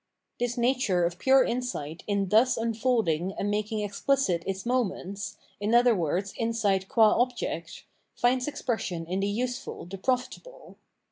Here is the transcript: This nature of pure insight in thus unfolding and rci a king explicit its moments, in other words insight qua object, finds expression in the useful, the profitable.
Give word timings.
This 0.39 0.57
nature 0.57 1.05
of 1.05 1.19
pure 1.19 1.43
insight 1.43 2.01
in 2.07 2.29
thus 2.29 2.57
unfolding 2.57 3.33
and 3.37 3.53
rci 3.53 3.59
a 3.59 3.61
king 3.67 3.79
explicit 3.81 4.41
its 4.47 4.65
moments, 4.65 5.37
in 5.59 5.75
other 5.75 5.93
words 5.95 6.33
insight 6.37 6.89
qua 6.89 7.21
object, 7.21 7.85
finds 8.15 8.47
expression 8.47 9.05
in 9.05 9.19
the 9.19 9.27
useful, 9.29 9.85
the 9.85 9.99
profitable. 9.99 10.77